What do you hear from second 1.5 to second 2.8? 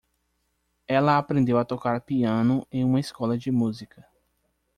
a tocar piano